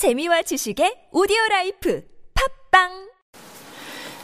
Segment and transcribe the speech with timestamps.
[0.00, 2.02] 재미와 지식의 오디오 라이프
[2.70, 3.10] 팟빵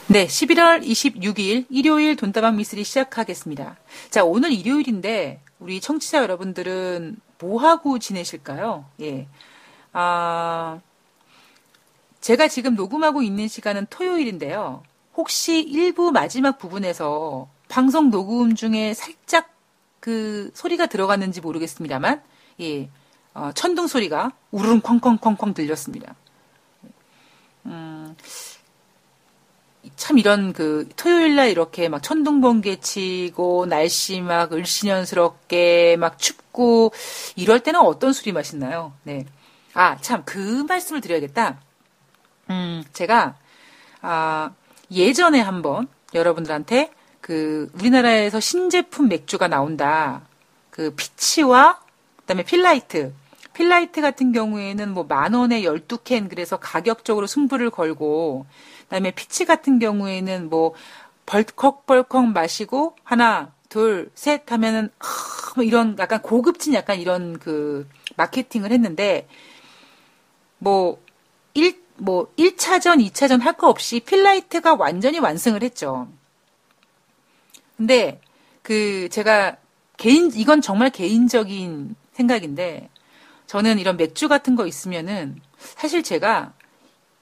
[0.07, 3.77] 네, 11월 26일 일요일 돈다방 미스리 시작하겠습니다.
[4.09, 8.85] 자, 오늘 일요일인데 우리 청취자 여러분들은 뭐 하고 지내실까요?
[9.01, 9.27] 예.
[9.93, 10.81] 아,
[12.21, 14.81] 제가 지금 녹음하고 있는 시간은 토요일인데요.
[15.15, 19.53] 혹시 일부 마지막 부분에서 방송 녹음 중에 살짝
[19.99, 22.23] 그 소리가 들어갔는지 모르겠습니다만,
[22.61, 22.89] 예,
[23.37, 26.15] 어, 천둥 소리가 우르릉 쾅쾅쾅쾅 들렸습니다.
[27.67, 28.15] 음,
[29.95, 36.91] 참 이런 그 토요일 날 이렇게 막 천둥 번개 치고 날씨 막 을씨년스럽게 막 춥고
[37.35, 38.93] 이럴 때는 어떤 술이 맛있나요?
[39.03, 39.25] 네.
[39.75, 41.59] 아, 참 그 말씀을 드려야겠다.
[42.49, 43.35] 음, 제가
[44.01, 44.51] 아,
[44.89, 46.91] 예전에 한번 여러분들한테
[47.21, 50.21] 그 우리나라에서 신제품 맥주가 나온다.
[50.71, 51.79] 그 피츠와
[52.21, 53.13] 그다음에 필라이트.
[53.57, 58.45] 필라이트 같은 경우에는 뭐 만 원에 12캔 그래서 가격적으로 승부를 걸고
[58.83, 60.73] 그다음에 피츠 같은 경우에는 뭐
[61.25, 65.05] 벌컥벌컥 마시고 하나 둘 셋 하면은 아,
[65.55, 69.27] 뭐 이런 약간 고급진 약간 이런 그 마케팅을 했는데
[70.59, 71.01] 뭐
[71.55, 76.07] 1, 뭐 1차전, 2차전 할 거 없이 필라이트가 완전히 완승을 했죠.
[77.75, 78.21] 근데
[78.61, 79.57] 그 제가
[79.97, 82.89] 개인 이건 정말 개인적인 생각인데
[83.47, 86.53] 저는 이런 맥주 같은 거 있으면은 사실 제가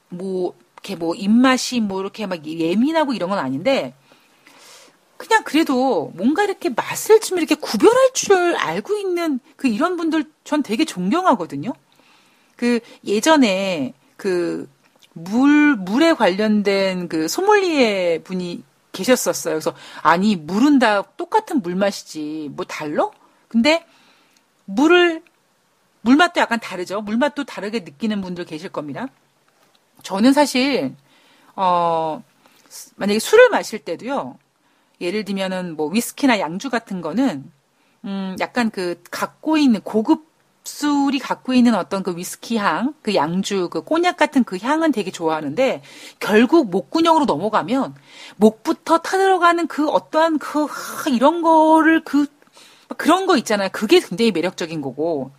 [0.09, 3.95] 뭐 이렇게 뭐 입맛이 뭐 이렇게 막 예민하고 이런 건 아닌데
[5.17, 10.61] 그냥 그래도 뭔가 이렇게 맛을 좀 이렇게 구별할 줄 알고 있는 그 이런 분들 전
[10.61, 11.73] 되게 존경하거든요.
[12.55, 14.69] 그 예전에 그
[15.13, 19.55] 물, 물에 관련된 그 소믈리에 분이 계셨었어요.
[19.55, 22.49] 그래서 아니, 물은 다 똑같은 물 맛이지.
[22.53, 23.11] 뭐 달러?
[23.47, 23.85] 근데
[24.65, 25.23] 물을
[26.05, 27.01] 물맛도 약간 다르죠.
[27.01, 29.07] 물맛도 다르게 느끼는 분들 계실 겁니다.
[30.03, 30.95] 저는 사실
[31.55, 32.23] 어
[32.95, 34.37] 만약에 술을 마실 때도요.
[35.01, 37.51] 예를 들면은 뭐 위스키나 양주 같은 거는
[38.05, 43.69] 음 약간 그 갖고 있는 고급 술이 갖고 있는 어떤 그 위스키 향, 그 양주,
[43.69, 45.81] 그 꼬냑 같은 그 향은 되게 좋아하는데
[46.19, 47.95] 결국 목구녕으로 넘어가면
[48.37, 50.67] 목부터 타들어가는 그 어떠한 그
[51.11, 52.27] 이런 거를 그
[52.97, 53.69] 그런 거 있잖아요.
[53.71, 55.31] 그게 굉장히 매력적인 거고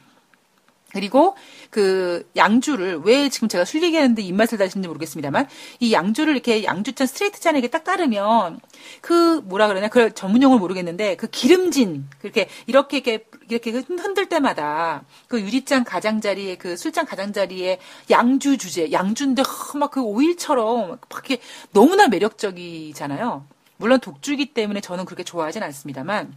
[0.97, 1.37] 그리고
[1.71, 5.49] 그 양주를 왜 지금 제가 술 얘기하는데 입맛을 다시는지 모르겠습니다만
[5.81, 8.61] 이 양주를 이렇게 양주잔 스트레이트 잔에 딱 따르면
[9.01, 15.05] 그 뭐라 그러냐 그 전문 용어를 모르겠는데 그 기름진 그렇게 이렇게 이렇게 이렇게 흔들 때마다
[15.29, 17.79] 그 유리잔 가장자리에 그 술잔 가장자리에
[18.11, 19.43] 양주 주제 양주인데
[19.75, 21.39] 막 그 오일처럼 막 이렇게
[21.73, 23.47] 너무나 매력적이잖아요.
[23.79, 26.35] 물론 독주기 때문에 저는 그렇게 좋아하진 않습니다만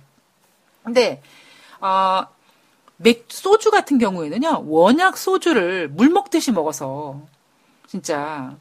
[0.84, 1.22] 근데
[1.82, 2.26] 어
[3.00, 7.22] 맥, 소주 같은 경우에는요, 워낙 소주를 물 먹듯이 먹어서,
[7.88, 8.58] 진짜,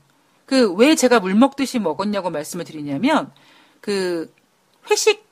[0.46, 3.32] 그, 왜 제가 물 먹듯이 먹었냐고 말씀을 드리냐면,
[3.80, 4.32] 그,
[4.90, 5.26] 회식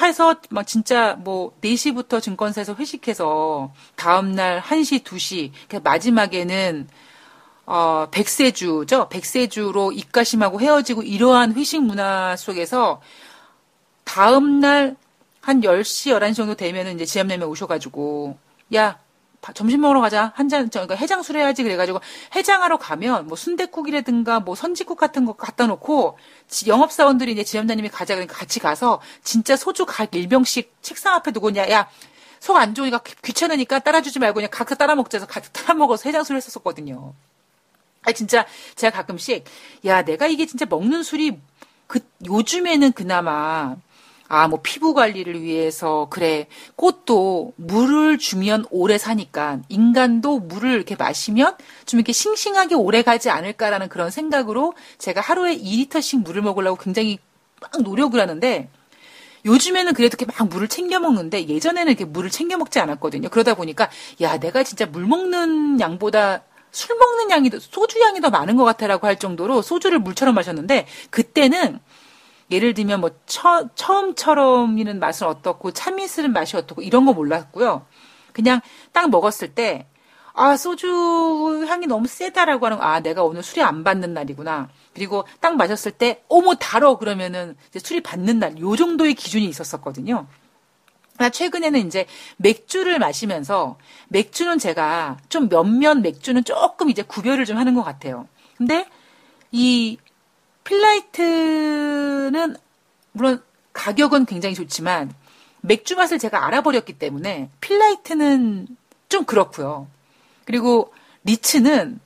[0.00, 6.88] 해서, 막 진짜 뭐, 4시부터 증권사에서 회식해서, 다음 날 1시, 2시, 마지막에는,
[7.66, 9.08] 어, 백세주죠?
[9.08, 13.00] 백세주로 입가심하고 헤어지고 이러한 회식 문화 속에서,
[14.04, 14.96] 다음 날
[15.40, 18.36] 한 10시, 11시 정도 되면은 이제 지압내면 오셔 가지고,
[18.74, 18.98] 야,
[19.54, 20.32] 점심 먹으러 가자.
[20.34, 21.62] 한 잔, 그러니까 해장술 해야지.
[21.62, 22.00] 그래가지고
[22.34, 26.18] 해장하러 가면 뭐 순대국이라든가 뭐 선지국 같은 거 갖다 놓고
[26.66, 31.70] 영업사원들이 이제 지점장님이 가자 그러니까 같이 가서 진짜 소주 각 1병씩 책상 앞에 두고 그냥
[31.70, 31.88] 야,
[32.40, 36.36] 속 안 좋으니까 귀찮으니까 따라주지 말고 그냥 각자 따라 먹자 해서 같이 따라 먹어서 해장술
[36.36, 37.14] 했었거든요.
[38.02, 39.44] 아 진짜 제가 가끔씩
[39.84, 41.38] 야, 내가 이게 진짜 먹는 술이
[41.86, 43.76] 그 요즘에는 그나마
[44.32, 46.46] 아, 뭐 피부 관리를 위해서 그래.
[46.76, 53.88] 꽃도 물을 주면 오래 사니까 인간도 물을 이렇게 마시면 좀 이렇게 싱싱하게 오래 가지 않을까라는
[53.88, 57.18] 그런 생각으로 제가 하루에 2리터씩 물을 먹으려고 굉장히
[57.60, 58.70] 막 노력을 하는데
[59.44, 63.30] 요즘에는 그래도 이렇게 막 물을 챙겨 먹는데 예전에는 이렇게 물을 챙겨 먹지 않았거든요.
[63.30, 63.90] 그러다 보니까
[64.20, 68.62] 야, 내가 진짜 물 먹는 양보다 술 먹는 양이 더, 소주 양이 더 많은 것
[68.62, 71.80] 같아라고 할 정도로 소주를 물처럼 마셨는데 그때는
[72.50, 77.86] 예를 들면 뭐 처, 처음처럼이는 맛은 어떻고 참이슬은 맛이 어떻고 이런 거 몰랐고요.
[78.32, 78.60] 그냥
[78.92, 79.86] 딱 먹었을 때
[80.32, 84.68] 아, 소주 향이 너무 세다라고 하는, 아, 내가 오늘 술이 안 받는 날이구나.
[84.94, 86.96] 그리고 딱 마셨을 때, 어머, 달어!
[86.96, 90.26] 그러면은 이제 술이 받는 날, 요 정도의 기준이 있었었거든요.
[91.32, 92.06] 최근에는 이제
[92.38, 93.76] 맥주를 마시면서,
[94.08, 98.26] 맥주는 제가 좀 몇몇 맥주는 조금 이제 구별을 좀 하는 것 같아요.
[98.56, 98.86] 근데
[99.52, 99.98] 이
[100.64, 102.56] 필라이트는
[103.12, 103.42] 물론
[103.72, 105.12] 가격은 굉장히 좋지만
[105.62, 108.66] 맥주 맛을 제가 알아버렸기 때문에 필라이트는
[109.08, 109.88] 좀 그렇고요.
[110.44, 110.92] 그리고
[111.24, 112.00] 피츠는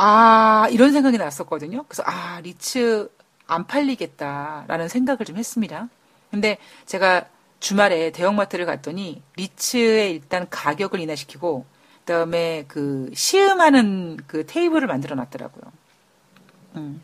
[0.00, 1.84] 아, 이런 생각이 났었거든요.
[1.88, 3.10] 그래서, 아, 피츠
[3.48, 5.88] 안 팔리겠다라는 생각을 좀 했습니다.
[6.30, 7.26] 근데 제가
[7.58, 11.66] 주말에 대형마트를 갔더니 리츠의 일단 가격을 인하시키고
[12.00, 15.64] 그다음에 그 시음하는 그 테이블을 만들어 놨더라고요.
[16.76, 17.02] 음.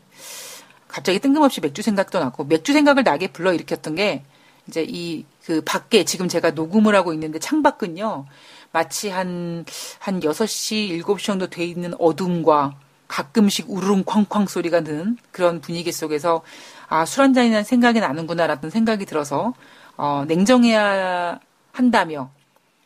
[0.87, 4.23] 갑자기 뜬금없이 맥주 생각도 났고 맥주 생각을 나게 불러 일으켰던 게
[4.67, 8.25] 이제 이 그 밖에 지금 제가 녹음을 하고 있는데 창밖은요.
[8.71, 9.63] 마치 한,
[9.99, 12.73] 한 6시, 7시 정도 돼 있는 어둠과
[13.07, 16.41] 가끔씩 우르릉 쾅쾅 소리가 드는 그런 분위기 속에서
[16.87, 19.53] 아, 술 한잔이나 생각이 나는구나라는 생각이 들어서
[19.97, 21.39] 어, 냉정해야
[21.71, 22.31] 한다며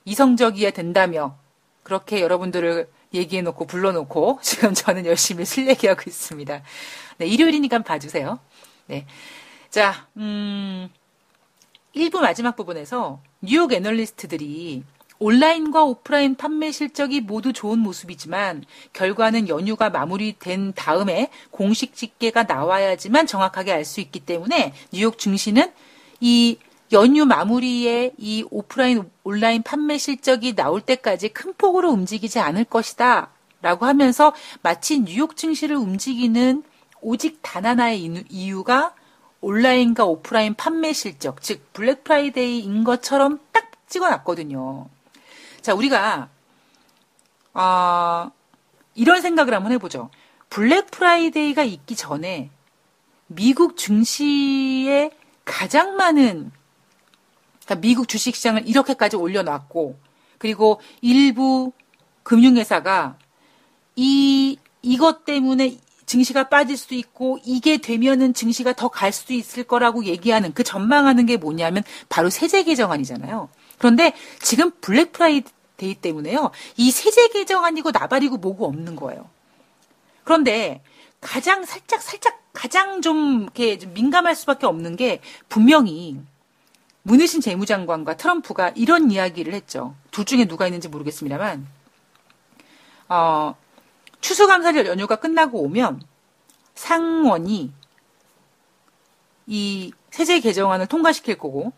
[0.04, 1.38] 이성적이어야 된다며
[1.84, 6.62] 그렇게 여러분들을 얘기해놓고 불러놓고 지금 저는 열심히 술 얘기하고 있습니다.
[7.18, 8.40] 네, 일요일이니까 봐주세요.
[8.88, 9.06] 네.
[9.70, 10.90] 자, 음,
[11.96, 14.84] 1부 마지막 부분에서 뉴욕 애널리스트들이
[15.20, 18.64] 온라인과 오프라인 판매 실적이 모두 좋은 모습이지만
[18.94, 25.72] 결과는 연휴가 마무리된 다음에 공식 집계가 나와야지만 정확하게 알 수 있기 때문에 뉴욕 증시는
[26.22, 26.58] 이
[26.92, 33.30] 연휴 마무리에 이 오프라인 온라인 판매 실적이 나올 때까지 큰 폭으로 움직이지 않을 것이다.
[33.62, 36.64] 라고 하면서 마치 뉴욕 증시를 움직이는
[37.02, 38.94] 오직 단 하나의 이유가
[39.42, 44.88] 온라인과 오프라인 판매 실적, 즉 블랙 프라이데이인 것처럼 딱 찍어놨거든요.
[45.62, 46.30] 자, 우리가
[47.54, 48.32] 어,
[48.96, 50.10] 이런 생각을 한번 해보죠.
[50.50, 52.50] 블랙 프라이데이가 있기 전에
[53.28, 55.12] 미국 증시에
[55.46, 56.52] 가장 많은
[57.70, 60.00] 그러니까 미국 주식시장을 이렇게까지 올려놨고
[60.40, 61.72] 그리고 일부
[62.24, 63.18] 금융회사가
[63.96, 65.78] 이 이것 때문에
[66.08, 71.28] 증시가 빠질 수도 있고 이게 되면은 증시가 더 갈 수도 있을 거라고 얘기하는 그 전망하는
[71.28, 73.50] 게 뭐냐면 바로 세제 개정안이잖아요.
[73.78, 76.50] 그런데 지금 블랙 프라이데이 때문에요.
[76.78, 79.30] 이 세제 개정안이고 나발이고 뭐고 없는 거예요.
[80.24, 80.82] 그런데
[81.22, 86.20] 가장 살짝 살짝 가장 좀 이렇게 좀 민감할 수밖에 없는 게 분명히
[87.10, 89.96] 므누신 재무장관과 트럼프가 이런 이야기를 했죠.
[90.12, 91.68] 둘 중에 누구였는지 모르겠습니다만,
[93.10, 93.56] 어,
[94.22, 96.02] 추수감사절 연휴가 끝나고 오면
[96.76, 97.72] 상원이
[99.48, 101.74] 이 세제 개정안을 통과시킬 거고,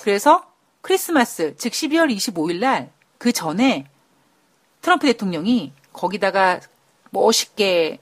[0.00, 0.44] 그래서
[0.80, 2.94] 크리스마스, 즉 12월 25일 날
[3.24, 3.86] 그 전에
[4.82, 6.60] 트럼프 대통령이 거기다가
[7.08, 7.98] 멋있게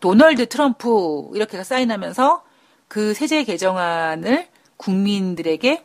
[0.00, 2.42] 도널드 트럼프 이렇게 사인하면서
[2.88, 4.48] 그 세제 개정안을
[4.78, 5.84] 국민들에게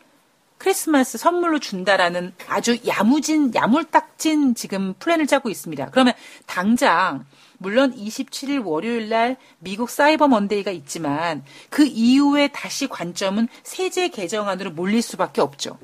[0.57, 5.89] 크리스마스 선물로 준다라는 아주 야무진, 야물딱진 지금 플랜을 짜고 있습니다.
[5.91, 6.13] 그러면
[6.45, 7.25] 당장,
[7.59, 15.01] 물론 27일 월요일 날 미국 사이버 먼데이가 있지만 그 이후에 다시 관점은 세제 개정안으로 몰릴
[15.01, 15.77] 수밖에 없죠.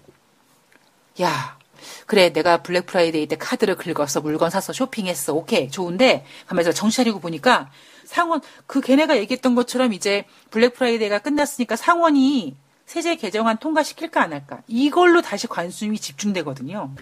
[1.22, 1.58] 야,
[2.06, 5.34] 그래, 내가 블랙 프라이데이 때 카드를 긁어서 물건 사서 쇼핑했어.
[5.34, 7.70] 오케이, 좋은데, 하면서 정신 차리고 보니까
[8.06, 12.56] 상원, 그 걔네가 얘기했던 것처럼 이제 블랙 프라이데이가 끝났으니까 상원이
[12.94, 16.94] 세제 개정안 통과시킬까 안 할까 이걸로 다시 관심이 집중되거든요.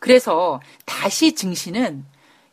[0.00, 2.04] 그래서 다시 증시는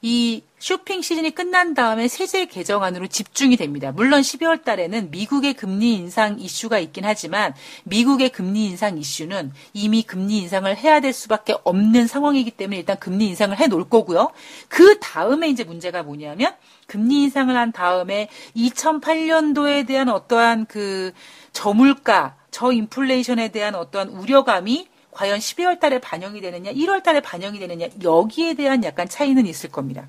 [0.04, 3.94] 이 쇼핑 시즌이 끝난 다음에 세제 개정안으로 집중이 됩니다.
[3.94, 7.54] 물론 12월 달에는 미국의 금리 인상 이슈가 있긴 하지만
[7.86, 13.28] 미국의 금리 인상 이슈는 이미 금리 인상을 해야 될 수밖에 없는 상황이기 때문에 일단 금리
[13.28, 14.32] 인상을 해 놓을 거고요.
[14.68, 16.54] 그 다음에 이제 문제가 뭐냐면
[16.88, 21.14] 금리 인상을 한 다음에 2008년도에 대한 어떠한 그
[21.54, 28.56] 저물가, 저인플레이션에 대한 어떠한 우려감이 과연 12월 달에 반영이 되느냐, 1월 달에 반영이 되느냐, 여기에
[28.56, 30.08] 대한 약간 차이는 있을 겁니다.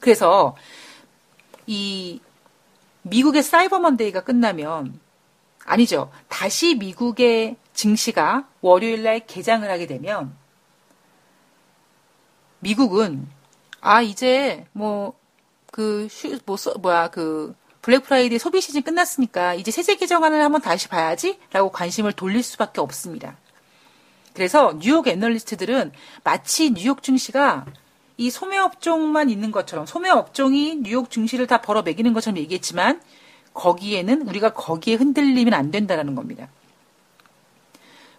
[0.00, 0.56] 그래서
[1.66, 2.20] 이
[3.02, 4.98] 미국의 사이버 먼데이가 끝나면
[5.64, 6.10] 아니죠.
[6.28, 10.34] 다시 미국의 증시가 월요일 날 개장을 하게 되면
[12.60, 13.28] 미국은
[13.80, 16.08] 아 이제 뭐그뭐
[16.80, 22.42] 뭐야 그 블랙 프라이데이 소비 시즌 끝났으니까 이제 세제 개정안을 한번 다시 봐야지라고 관심을 돌릴
[22.42, 23.36] 수밖에 없습니다.
[24.34, 25.92] 그래서 뉴욕 애널리스트들은
[26.24, 27.66] 마치 뉴욕 증시가
[28.18, 33.00] 이 소매업종만 있는 것처럼 소매업종이 뉴욕 증시를 다 벌어 먹이는 것처럼 얘기했지만
[33.54, 36.48] 거기에는 우리가 거기에 흔들리면 안 된다라는 겁니다.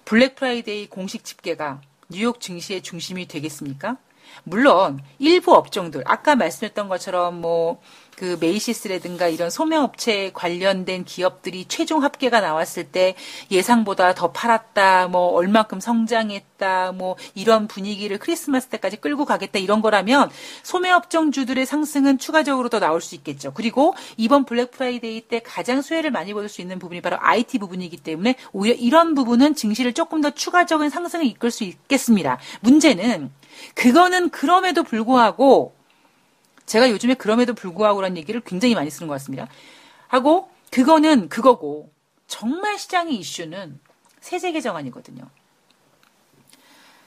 [0.05, 3.97] 블랙 프라이데이 공식 집계가 뉴욕 증시의 중심이 되겠습니까?
[4.43, 7.81] 물론 일부 업종들 아까 말씀했던 것처럼 뭐
[8.19, 13.15] 그 메이시스라든가 이런 소매업체 관련된 기업들이 최종 합계가 나왔을 때
[13.49, 20.29] 예상보다 더 팔았다, 뭐 얼만큼 성장했다, 뭐 이런 분위기를 크리스마스 때까지 끌고 가겠다 이런 거라면
[20.63, 23.53] 소매업종주들의 상승은 추가적으로 더 나올 수 있겠죠.
[23.53, 27.95] 그리고 이번 블랙 프라이데이 때 가장 수혜를 많이 받을 수 있는 부분이 바로 IT 부분이기
[27.95, 32.37] 때문에 오히려 이런 부분은 증시를 조금 더 추가적인 상승을 이끌 수 있겠습니다.
[32.59, 33.31] 문제는
[33.75, 35.78] 그거는 그럼에도 불구하고
[36.69, 39.47] 제가 요즘에 그럼에도 불구하고라는 얘기를 굉장히 많이 쓰는 것 같습니다.
[40.07, 41.91] 하고 그거는 그거고
[42.27, 43.79] 정말 시장의 이슈는
[44.19, 45.23] 세제 개정안이거든요.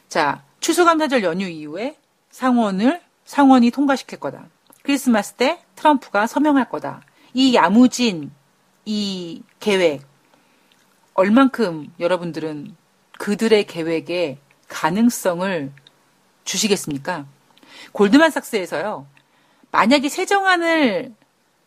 [0.08, 1.96] 자, 추수감사절 연휴 이후에
[2.30, 4.48] 상원을 상원이 통과시킬 거다.
[4.82, 7.02] 크리스마스 때 트럼프가 서명할 거다.
[7.32, 8.32] 이 야무진
[8.84, 10.02] 이 계획
[11.14, 12.74] 얼만큼 여러분들은
[13.18, 15.72] 그들의 계획에 가능성을
[16.44, 17.26] 주시겠습니까?
[17.92, 19.11] 골드만삭스에서요.
[19.72, 21.12] 만약에 세정안을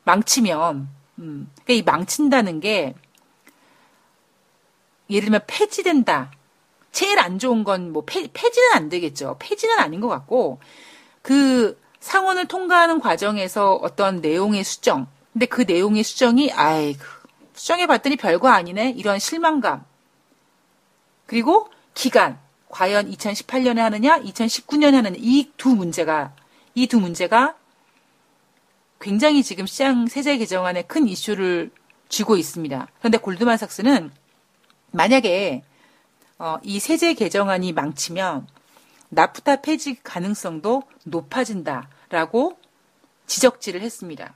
[0.06, 0.88] 망치면
[1.20, 2.94] 음, 그러니까 이 망친다는 게
[5.10, 6.32] 예를 들면 폐지된다.
[6.92, 9.36] 제일 안 좋은 건 뭐 폐지는 안 되겠죠.
[9.40, 10.60] 폐지는 아닌 것 같고
[11.22, 15.08] 그 상원을 통과하는 과정에서 어떤 내용의 수정.
[15.34, 16.96] 근데 그 내용의 수정이 아이
[17.54, 18.92] 수정해 봤더니 별거 아니네.
[18.92, 19.84] 이런 실망감.
[21.26, 22.40] 그리고 기간.
[22.70, 25.16] 과연 2018년에 하느냐, 2019년에 하느냐.
[25.18, 26.34] 이 두 문제가
[26.76, 27.56] 이 두 문제가
[29.00, 31.72] 굉장히 지금 시장 세제 개정안에 큰 이슈를
[32.10, 32.88] 쥐고 있습니다.
[33.00, 34.12] 그런데 골드만삭스는
[34.92, 35.64] 만약에
[36.38, 38.48] 어, 이 세제 개정안이 망치면
[39.10, 42.58] 나프타 폐지 가능성도 높아진다라고
[43.28, 44.36] 지적질을 했습니다.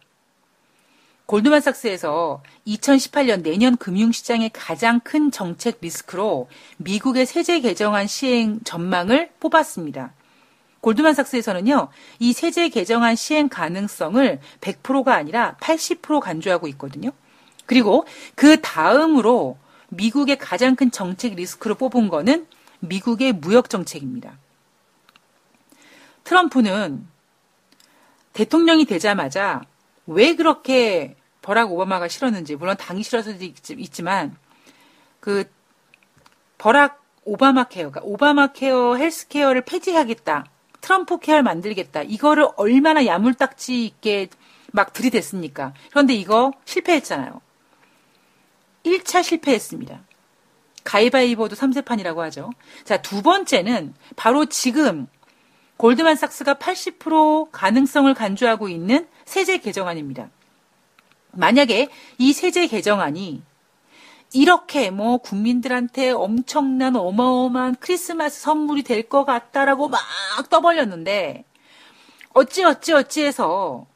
[1.25, 10.13] 골드만삭스에서 2018년 내년 금융시장의 가장 큰 정책 리스크로 미국의 세제 개정안 시행 전망을 뽑았습니다.
[10.81, 17.12] 골드만삭스에서는요, 이 세제 개정안 시행 가능성을 100%가 아니라 80% 간주하고 있거든요.
[17.65, 18.05] 그리고
[18.36, 19.57] 그 다음으로
[19.89, 22.48] 미국의 가장 큰 정책 리스크로 뽑은 거는
[22.79, 24.38] 미국의 무역 정책입니다.
[26.24, 27.07] 트럼프는
[28.33, 29.62] 대통령이 되자마자
[30.05, 33.43] 왜 그렇게 버락 오바마가 싫었는지, 물론 당이 싫어서도
[33.77, 34.36] 있지만,
[35.19, 35.50] 그,
[36.57, 40.45] 버락 오바마 케어가, 오바마 케어 헬스 케어를 폐지하겠다.
[40.81, 42.03] 트럼프 케어를 만들겠다.
[42.03, 44.29] 이거를 얼마나 야물딱지 있게
[44.71, 45.74] 막 들이댔습니까?
[45.89, 47.41] 그런데 이거 실패했잖아요.
[48.86, 50.00] 1차 실패했습니다.
[50.83, 52.50] 가위바위보도 3세판이라고 하죠.
[52.83, 55.07] 자, 두 번째는 바로 지금
[55.77, 60.29] 골드만삭스가 80% 가능성을 간주하고 있는 세제 개정안입니다.
[61.31, 63.43] 만약에 이 세제 개정안이
[64.31, 70.01] 이렇게 뭐 국민들한테 엄청난 어마어마한 크리스마스 선물이 될 것 같다라고 막
[70.50, 71.45] 떠벌렸는데
[72.33, 73.88] 어찌 어찌 어찌해서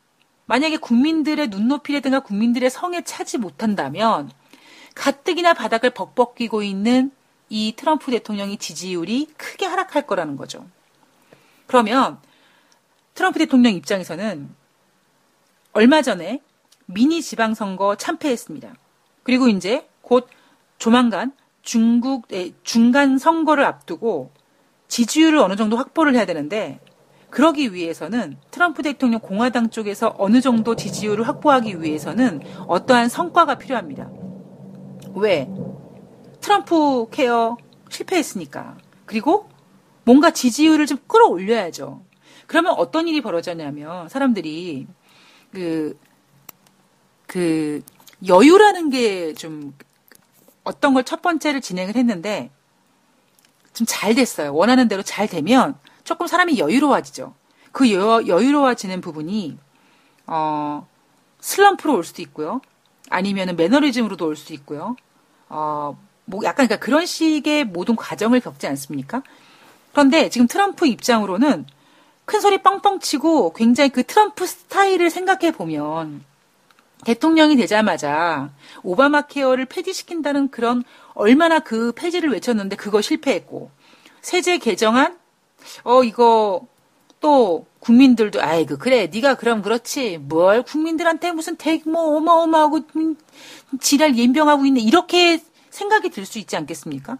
[0.46, 4.32] 만약에 국민들의 눈높이라든가 국민들의 성에 차지 못한다면
[4.96, 7.12] 가뜩이나 바닥을 벅벅 끼고 있는
[7.50, 10.66] 이 트럼프 대통령의 지지율이 크게 하락할 거라는 거죠.
[11.68, 12.20] 그러면
[13.13, 14.50] 트럼프 대통령 입장에서는
[15.74, 16.42] 얼마 전에
[16.86, 18.74] 미니 지방선거 참패했습니다.
[19.22, 20.27] 그리고 이제 곧
[20.77, 21.31] 조만간
[21.63, 24.31] 중국의 중간 선거를 앞두고
[24.88, 26.79] 지지율을 어느 정도 확보를 해야 되는데
[27.31, 34.12] 그러기 위해서는 트럼프 대통령 공화당 쪽에서 어느 정도 지지율을 확보하기 위해서는 어떠한 성과가 필요합니다.
[35.15, 35.50] 왜?
[36.41, 37.57] 트럼프 케어
[37.89, 38.77] 실패했으니까.
[39.05, 39.50] 그리고
[40.03, 42.03] 뭔가 지지율을 좀 끌어올려야죠.
[42.45, 44.86] 그러면 어떤 일이 벌어졌냐면 사람들이
[45.51, 45.98] 그,
[47.25, 47.81] 그,
[48.27, 49.74] 여유라는 게 좀
[50.63, 52.51] 어떤 걸 첫 번째를 진행을 했는데
[53.74, 54.53] 좀 잘 됐어요.
[54.53, 57.34] 원하는 대로 잘 되면 조금 사람이 여유로워지죠.
[57.72, 59.58] 그 여, 여유로워지는 부분이,
[60.27, 60.88] 어,
[61.39, 62.62] 슬럼프로 올 수도 있고요.
[63.10, 64.96] 아니면은 매너리즘으로도 올수 있고요.
[65.50, 69.24] 어, 뭐 약간 그러니까 그런 식의 모든 과정을 겪지 않습니까?
[69.91, 71.65] 그런데 지금 트럼프 입장으로는
[72.25, 76.24] 큰 소리 뻥뻥 치고 굉장히 그 트럼프 스타일을 생각해 보면
[77.05, 78.51] 대통령이 되자마자
[78.83, 80.83] 오바마 케어를 폐지시킨다는 그런
[81.13, 83.72] 얼마나 그 폐지를 외쳤는데 그거 실패했고
[84.22, 85.17] 세제 개정안
[85.83, 86.67] 어 이거
[87.19, 92.81] 또 국민들도 아이고 그래 네가 그럼 그렇지 뭘 국민들한테 무슨 대뭐 어마어마하고
[93.79, 97.17] 지랄 연병하고 있네 이렇게 생각이 들 수 있지 않겠습니까?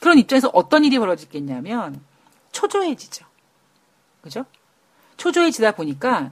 [0.00, 2.00] 그런 입장에서 어떤 일이 벌어지겠냐면
[2.52, 3.24] 초조해지죠.
[4.22, 4.44] 그죠?
[5.16, 6.30] 초조해지다 보니까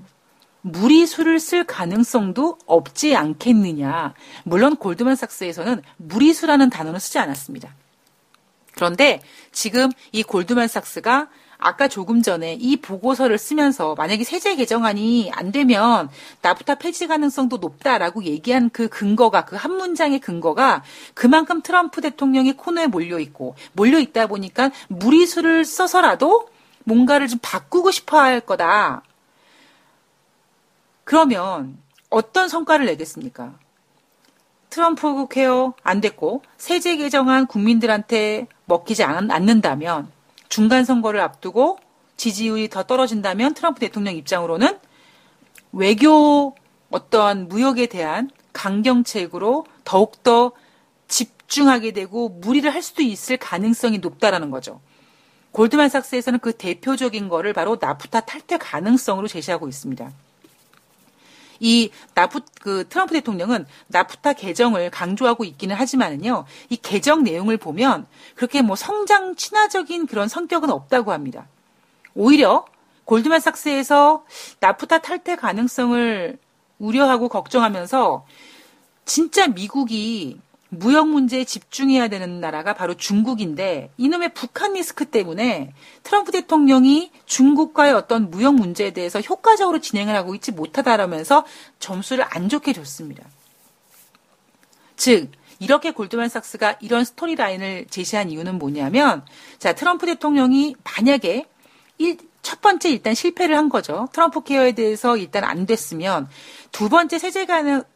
[0.63, 4.15] 무리수를 쓸 가능성도 없지 않겠느냐.
[4.45, 7.75] 물론 골드만삭스에서는 무리수라는 단어는 쓰지 않았습니다.
[8.75, 9.21] 그런데
[9.53, 11.29] 지금 이 골드만삭스가
[11.63, 16.09] 아까 조금 전에 이 보고서를 쓰면서 만약에 세제 개정안이 안 되면
[16.41, 22.87] 나부터 폐지 가능성도 높다라고 얘기한 그 근거가 그 한 문장의 근거가 그만큼 트럼프 대통령의 코너에
[22.87, 26.49] 몰려 있고 몰려 있다 보니까 무리수를 써서라도
[26.85, 29.03] 뭔가를 좀 바꾸고 싶어 할 거다.
[31.11, 31.77] 그러면
[32.09, 33.59] 어떤 성과를 내겠습니까?
[34.69, 39.03] 트럼프 케어 안 됐고 세제 개정안 국민들한테 먹히지
[45.73, 46.55] 외교
[46.93, 50.53] 어떠한 무역에 대한 강경책으로 더욱더
[51.09, 54.81] 집중하게 되고 무리를 할 수도 있을 가능성이 높다라는 거죠.
[55.51, 60.13] 골드만삭스에서는 그 대표적인 거를 바로 나프타 탈퇴 가능성으로 제시하고 있습니다.
[61.61, 66.47] 이 나프 그 트럼프 대통령은 나프타 개정을 강조하고 있기는 하지만은요.
[66.71, 71.47] 이 개정 내용을 보면 그렇게 뭐 성장 친화적인 그런 성격은 없다고 합니다.
[72.15, 72.65] 오히려
[73.05, 74.25] 골드만삭스에서
[74.61, 76.39] 나프타 탈퇴 가능성을
[76.79, 78.25] 우려하고 걱정하면서
[79.05, 80.41] 진짜 미국이
[80.71, 85.73] 무역 문제에 집중해야 되는 나라가 바로 중국인데 이놈의 북한 리스크 때문에
[86.05, 91.45] 트럼프 대통령이 중국과의 어떤 무역 문제에 대해서 효과적으로 진행을 하고 있지 못하다라면서
[91.81, 93.25] 점수를 안 좋게 줬습니다.
[94.97, 99.25] 즉 이렇게 골드만삭스가 이런 스토리 라인을 제시한 이유는 뭐냐면
[99.59, 101.47] 자 트럼프 대통령이 만약에
[101.99, 104.09] 일, 첫 번째 일단 실패를 한 거죠.
[104.13, 106.29] 트럼프 케어에 대해서 일단 안 됐으면
[106.71, 107.47] 두 번째 세제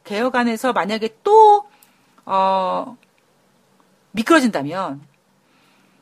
[0.05, 1.65] 개혁안에서 만약에 또
[2.27, 2.97] 어,
[4.13, 5.03] 미끄러진다면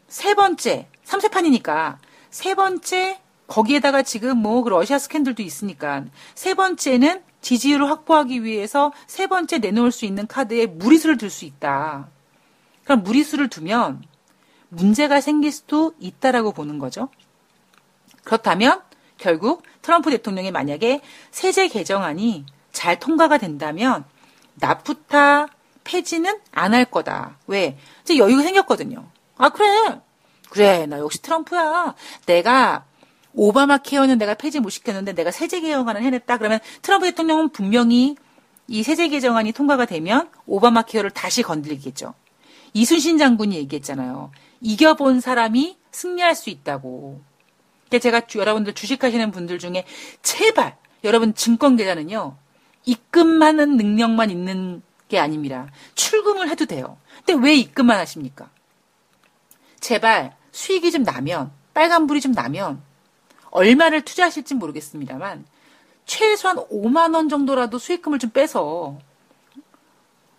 [0.09, 1.97] 세 번째 3세판이니까
[2.31, 9.27] 세 번째 거기에다가 지금 뭐 그 러시아 스캔들도 있으니까 세 번째는 지지율을 확보하기 위해서 세
[9.27, 12.09] 번째 내놓을 수 있는 카드에 무리수를 둘 수 있다.
[12.85, 14.03] 그럼 무리수를 두면
[14.69, 17.09] 문제가 생길 수도 있다라고 보는 거죠.
[18.25, 18.81] 그렇다면
[19.19, 21.01] 결국 트럼프 대통령이 만약에
[21.31, 24.05] 세제 개정안이 잘 통과가 된다면
[24.55, 25.49] 나프타
[25.85, 27.39] 폐지는 안 할 거다.
[27.47, 27.77] 왜?
[28.03, 29.07] 이제 여유가 생겼거든요.
[29.37, 30.01] 아, 그래.
[30.51, 30.87] 그래.
[30.87, 31.95] 나 역시 트럼프야.
[32.27, 32.85] 내가
[33.35, 36.39] 오바마 케어는 내가 폐지 못 시켰는데 내가 세제 개정안을 해냈다.
[36.39, 38.17] 그러면 트럼프 대통령은 분명히
[38.69, 42.15] 이 세제 개정안이 통과가 되면 오바마 케어를 다시 건드리겠죠.
[42.75, 44.31] 이순신 장군이 얘기했잖아요.
[44.61, 47.21] 이겨본 사람이 승리할 수 있다고.
[48.01, 49.85] 제가 여러분들 주식하시는 분들 중에
[50.23, 52.37] 제발 여러분 증권 계좌는요.
[52.87, 55.69] 입금하는 능력만 있는 게 아닙니다.
[55.95, 56.97] 출금을 해도 돼요.
[57.23, 58.49] 근데 왜 입금만 하십니까?
[59.79, 62.83] 제발 수익이 좀 나면 빨간불이 좀 나면
[63.51, 65.45] 얼마를 투자하실지 모르겠습니다만
[66.07, 68.99] 최소한 5만 원 정도라도 수익금을 좀 빼서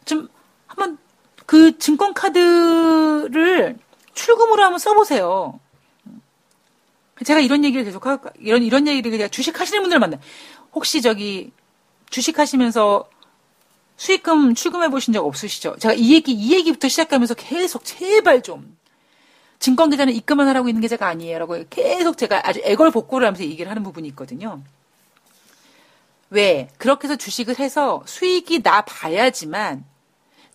[0.05, 0.27] 좀
[0.65, 0.97] 한번
[1.45, 3.77] 그 증권카드를
[4.15, 5.59] 출금으로 한번 써보세요.
[7.23, 10.17] 제가 이런 얘기를 계속 하고, 이런, 이런 얘기를 그냥 주식 하시는 분들 만나.
[10.73, 11.51] 혹시 저기,
[12.09, 13.07] 주식 하시면서
[13.97, 15.75] 수익금 출금해 보신 적 없으시죠?
[15.79, 18.77] 제가 이 얘기, 이 얘기부터 시작하면서 계속 제발 좀.
[19.59, 21.39] 증권 계좌는 입금만 하라고 있는 게 제가 아니에요.
[21.39, 24.61] 라고 계속 제가 아주 애걸복고를 하면서 얘기를 하는 부분이 있거든요.
[26.29, 26.67] 왜?
[26.77, 29.85] 그렇게 해서 주식을 해서 수익이 나 봐야지만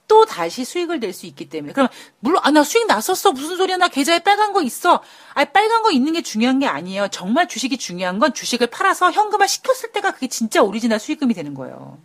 [0.08, 1.72] 또 다시 수익을 낼 수 있기 때문에.
[1.72, 1.88] 그럼
[2.20, 5.02] 물론 아 나 수익 났었어 무슨 소리야 나 계좌에 빨간 거 있어.
[5.34, 7.08] 아 빨간 거 있는 게 중요한 게 아니에요.
[7.08, 11.98] 정말 주식이 중요한 건 주식을 팔아서 현금화 시켰을 때가 그게 진짜 오리지널 수익금이 되는 거예요.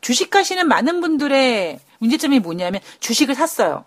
[0.00, 3.84] 주식하시는 많은 분들의 문제점이 뭐냐면 주식을 샀어요.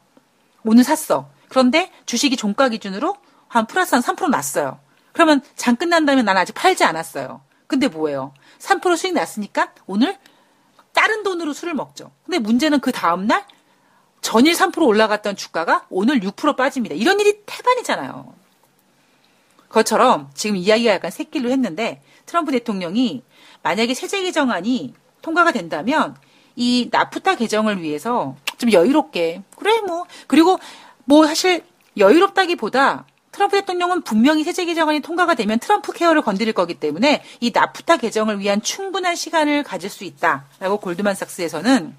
[0.64, 1.30] 오늘 샀어.
[1.50, 3.16] 그런데 주식이 종가 기준으로
[3.48, 4.80] 한 플러스 한 3% 났어요.
[5.12, 7.42] 그러면 장 끝난다면 난 아직 팔지 않았어요.
[7.68, 8.34] 근데 뭐예요?
[8.60, 10.18] 3% 수익 났으니까 오늘
[10.94, 12.12] 다른 돈으로 술을 먹죠.
[12.26, 13.46] 근데 문제는 그 다음날
[14.22, 16.96] 전일 3% 올라갔던 주가가 오늘 6% 빠집니다.
[16.96, 18.34] 이런 일이 태반이잖아요.
[19.68, 23.24] 그것처럼 지금 이야기가 약간 새길로 했는데 트럼프 대통령이
[23.64, 26.16] 만약에 세제 개정안이 통과가 된다면
[26.56, 30.60] 이 나프타 개정을 위해서 좀 여유롭게 그래 뭐 그리고
[31.06, 31.64] 뭐 사실
[31.98, 37.98] 여유롭다기보다 트럼프 대통령은 분명히 세제 개정안이 통과가 되면 트럼프 케어를 건드릴 거기 때문에 이 나프타
[37.98, 41.96] 개정을 위한 충분한 시간을 가질 수 있다라고 골드만삭스에서는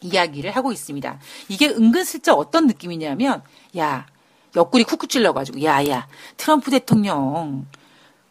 [0.00, 1.18] 이야기를 하고 있습니다.
[1.48, 3.42] 이게 은근슬쩍 어떤 느낌이냐면
[3.76, 4.06] 야
[4.54, 7.66] 옆구리 쿡쿡 찔러가지고 야야 트럼프 대통령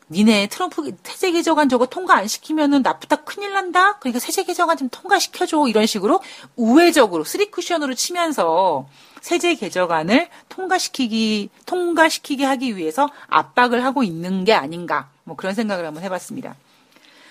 [0.10, 3.98] 니네 트럼프 세제 개정안 저거 통과 안 시키면은 나프타 큰일 난다.
[4.00, 6.22] 그러니까 세제 개정안 좀 통과시켜줘 이런 식으로
[6.56, 8.88] 우회적으로 쓰리 쿠션으로 치면서
[9.22, 16.04] 세제 개정안을 통과시키기 통과시키게 하기 위해서 압박을 하고 있는 게 아닌가 뭐 그런 생각을 한번
[16.04, 16.56] 해봤습니다.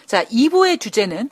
[0.07, 1.31] 자 2부의 주제는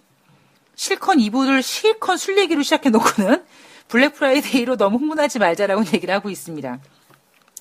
[0.77, 3.45] 실컷 2부를 실컷 술 얘기로 시작해 놓고는
[3.89, 6.79] 블랙 프라이데이로 너무 흥분하지 말자라고 얘기를 하고 있습니다.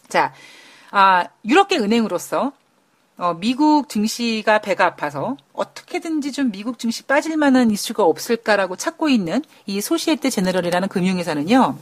[0.07, 0.33] 자,
[0.91, 2.53] 아, 유럽계 은행으로서
[3.21, 9.43] 어, 미국 증시가 배가 아파서 어떻게든지 좀 미국 증시 빠질 만한 이슈가 없을까라고 찾고 있는
[9.67, 11.77] 이 소시에테 제너럴이라는 금융회사는요.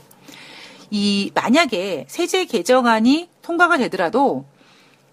[0.90, 4.44] 이 만약에 세제 개정안이 통과가 되더라도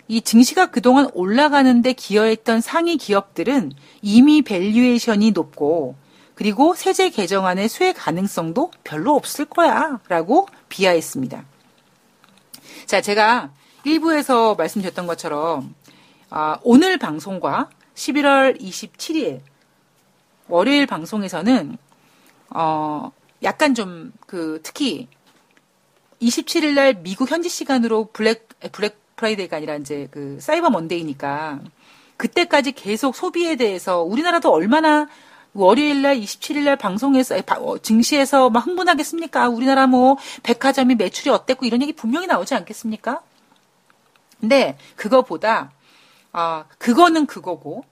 [0.10, 5.96] 이 증시가 그동안 올라가는데 기여했던 상위 기업들은 이미 밸류에이션이 높고
[6.36, 11.46] 그리고 세제 개정안의 수혜 가능성도 별로 없을 거야 라고 비하했습니다.
[12.86, 13.52] 자, 제가
[13.86, 15.74] 1부에서 말씀드렸던 것처럼
[16.30, 19.42] 아, 오늘 방송과 11월 27일
[20.48, 21.78] 월요일 방송에서는
[22.50, 23.12] 어
[23.44, 25.08] 약간 좀 그 특히
[26.22, 31.62] 27일 날 미국 현지 시간으로 블랙 블랙 프라이데이가 아니라 이제 그 사이버 먼데이니까
[32.18, 35.08] 그때까지 계속 소비에 대해서 우리나라도 얼마나
[35.54, 39.50] 월요일 날 27일 날 방송에서 어, 증시에서 막 흥분하겠습니까?
[39.50, 43.22] 우리나라 뭐 백화점이 매출이 어땠고 이런 얘기 분명히 나오지 않겠습니까?
[44.40, 45.72] 근데 그거보다
[46.40, 47.84] 아 그거는 그거고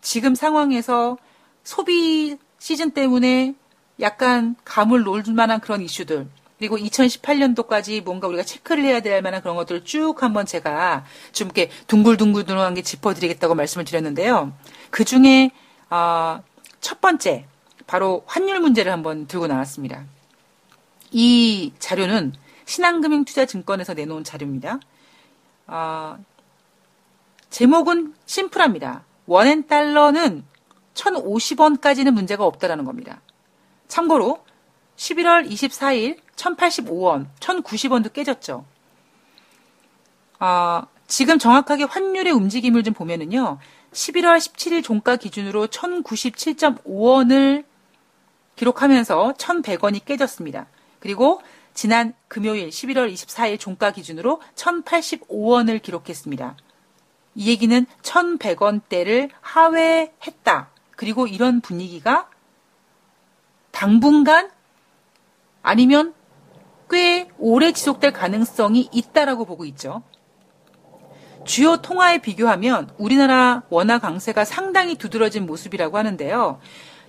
[0.00, 1.18] 지금 상황에서
[1.62, 3.54] 소비 시즌 때문에
[4.00, 6.26] 약간 감을 놓을 만한 그런 이슈들
[6.58, 11.68] 그리고 2018년도까지 뭔가 우리가 체크를 해야 될 만한 그런 것들을 쭉 한번 제가 좀 이렇게
[11.86, 14.54] 둥글둥글둥글한 게 짚어드리겠다고 말씀을 드렸는데요.
[14.90, 15.50] 그 중에
[15.90, 16.42] 어,
[16.80, 17.44] 첫 번째
[17.86, 20.06] 바로 환율 문제를 한번 들고 나왔습니다.
[21.10, 22.32] 이 자료는
[22.64, 24.78] 신한금융투자증권에서 내놓은 자료입니다.
[25.66, 26.16] 어,
[27.52, 29.04] 제목은 심플합니다.
[29.26, 30.42] 원엔 달러는
[30.94, 33.20] 1,050원까지는 문제가 없다라는 겁니다.
[33.88, 34.42] 참고로
[34.96, 38.64] 11월 24일 1,085원, 1,090원도 깨졌죠.
[40.40, 43.58] 어, 지금 정확하게 환율의 움직임을 좀 보면은요.
[43.92, 47.64] 11월 17일 종가 기준으로 1,097.5원을
[48.56, 50.66] 기록하면서 1,100원이 깨졌습니다.
[51.00, 51.42] 그리고
[51.74, 56.56] 지난 금요일 11월 24일 종가 기준으로 1,085원을 기록했습니다.
[57.34, 60.70] 이 얘기는 1,100원대를 하회했다.
[60.96, 62.28] 그리고 이런 분위기가
[63.70, 64.50] 당분간
[65.62, 66.14] 아니면
[66.90, 70.02] 꽤 오래 지속될 가능성이 있다라고 보고 있죠.
[71.44, 76.60] 주요 통화에 비교하면 우리나라 원화 강세가 상당히 두드러진 모습이라고 하는데요.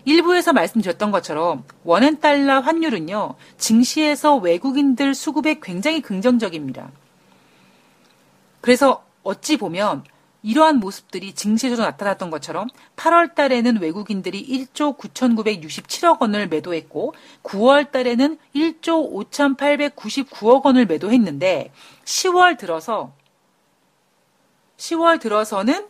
[0.05, 6.91] 일부에서 말씀드렸던 것처럼 원엔 달러 환율은요, 증시에서 외국인들 수급에 굉장히 긍정적입니다.
[8.61, 10.03] 그래서 어찌 보면
[10.43, 19.29] 이러한 모습들이 증시에서도 나타났던 것처럼 8월 달에는 외국인들이 1조 9,967억 원을 매도했고 9월 달에는 1조
[19.31, 21.71] 5,899억 원을 매도했는데
[22.03, 23.13] 10월 들어서
[24.77, 25.87] 10월 들어서는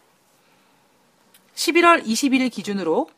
[1.55, 3.09] 11월 21일 기준으로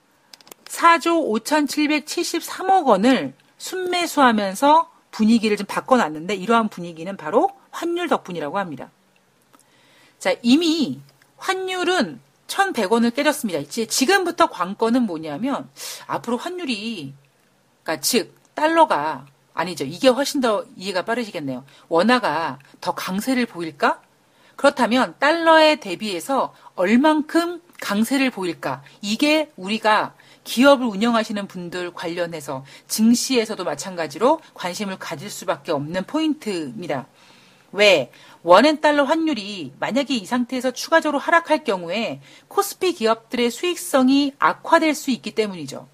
[0.66, 8.90] 4조 5,773억 원을 순매수하면서 분위기를 좀 바꿔놨는데 이러한 분위기는 바로 환율 덕분이라고 합니다.
[10.20, 11.00] 자, 이미
[11.46, 13.62] 환율은 1,100원을 깨졌습니다.
[13.88, 15.70] 지금부터 관건은 뭐냐면
[16.08, 17.14] 앞으로 환율이
[17.84, 19.86] 그러니까 즉 달러가 아니죠.
[19.86, 21.64] 이게 훨씬 더 이해가 빠르시겠네요.
[21.88, 24.02] 원화가 더 강세를 보일까?
[24.56, 28.82] 그렇다면 달러에 대비해서 얼만큼 강세를 보일까?
[29.02, 37.08] 이게 우리가 기업을 운영하시는 분들 관련해서 증시에서도 마찬가지로 관심을 가질 수밖에 없는 포인트입니다.
[37.76, 38.12] 왜?
[38.44, 45.32] 원엔 달러 환율이 만약에 이 상태에서 추가적으로 하락할 경우에 코스피 기업들의 수익성이 악화될 수 있기
[45.36, 45.88] 때문이죠.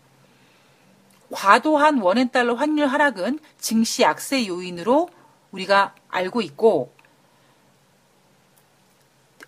[1.32, 5.10] 과도한 원엔 달러 환율 하락은 증시 악세 요인으로
[5.52, 6.94] 우리가 알고 있고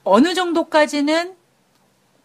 [0.03, 1.35] 어느 정도까지는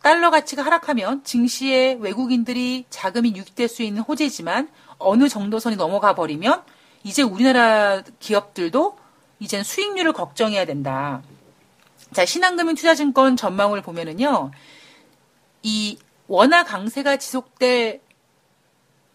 [0.03, 6.63] 달러 가치가 하락하면 증시에 외국인들이 자금이 유입될 수 있는 호재지만 어느 정도 선이 넘어가 버리면
[7.03, 8.98] 이제 우리나라 기업들도
[9.41, 11.23] 이젠 수익률을 걱정해야 된다.
[12.13, 14.51] 자, 신한금융투자증권 전망을 보면은요,
[15.63, 18.01] 이 원화 강세가 지속될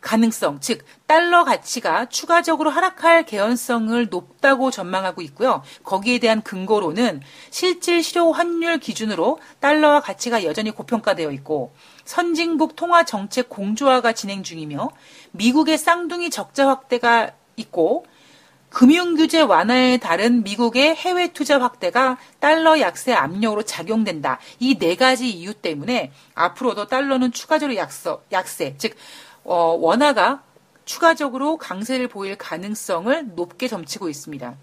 [0.03, 5.63] 가능성, 즉 달러 가치가 추가적으로 하락할 개연성을 높다고 전망하고 있고요.
[5.83, 13.47] 거기에 대한 근거로는 실질 실효 환율 기준으로 달러와 가치가 여전히 고평가되어 있고 선진국 통화 정책
[13.47, 14.89] 공조화가 진행 중이며
[15.31, 18.05] 미국의 쌍둥이 적자 확대가 있고
[18.73, 24.39] 금융규제 완화에 따른 미국의 해외 투자 확대가 달러 약세 압력으로 작용된다.
[24.59, 28.95] 이 네 가지 이유 때문에 앞으로도 달러는 추가적으로 약서, 약세, 즉
[29.43, 30.41] 어, 원화가
[30.85, 34.55] 추가적으로 강세를 보일 가능성을 높게 점치고 있습니다.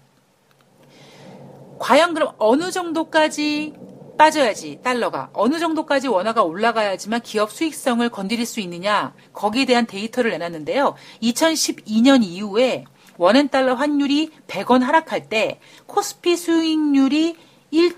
[1.79, 3.73] 과연 그럼 어느 정도까지
[4.17, 10.95] 빠져야지 달러가 어느 정도까지 원화가 올라가야지만 기업 수익성을 건드릴 수 있느냐 거기에 대한 데이터를 내놨는데요.
[11.23, 12.85] 2012년 이후에
[13.21, 17.35] 원엔 달러 환율이 100원 하락할 때 코스피 수익률이
[17.69, 17.95] 1,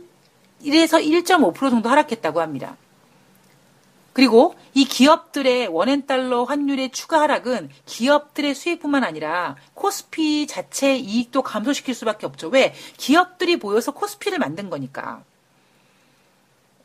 [0.66, 2.76] 1에서 1.5% 정도 하락했다고 합니다.
[4.12, 11.96] 그리고 이 기업들의 원엔 달러 환율의 추가 하락은 기업들의 수익뿐만 아니라 코스피 자체 이익도 감소시킬
[11.96, 12.50] 수밖에 없죠.
[12.50, 12.74] 왜?
[12.98, 15.24] 기업들이 모여서 코스피를 만든 거니까.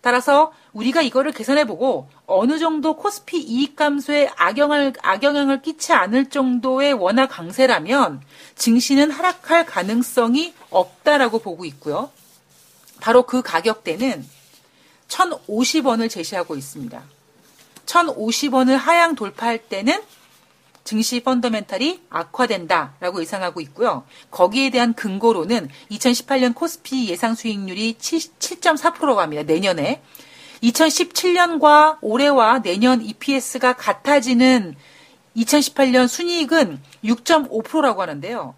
[0.01, 7.27] 따라서 우리가 이거를 계산해보고 어느 정도 코스피 이익 감소에 악영향을, 악영향을 끼치 않을 정도의 원화
[7.27, 8.23] 강세라면
[8.55, 12.11] 증시는 하락할 가능성이 없다라고 보고 있고요.
[13.01, 14.25] 바로 그 가격대는
[15.09, 17.03] 1,050원을 제시하고 있습니다.
[17.87, 20.01] 1050원을 하향 돌파할 때는
[20.89, 24.05] 증시 펀더멘탈이 악화된다라고 예상하고 있고요.
[24.31, 29.43] 거기에 대한 근거로는 2018년 코스피 예상 수익률이 7.4%라고 합니다.
[29.43, 30.01] 내년에.
[30.63, 34.77] 2017년과 올해와 내년 EPS가 같아지는
[35.37, 38.55] 2018년 순이익은 6.5%라고 하는데요.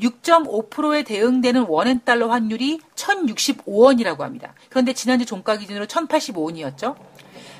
[0.00, 4.54] 6.5%에 대응되는 원엔 달러 환율이 1,065원이라고 합니다.
[4.70, 6.96] 그런데 지난주 종가 기준으로 1,085원이었죠.